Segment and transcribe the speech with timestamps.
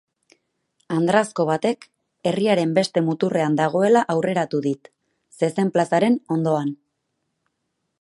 [0.95, 1.85] Andrazko batek
[2.31, 4.93] herriaren beste muturrean dagoela aurreratu dit,
[5.43, 6.77] zezen plazaren ondoan.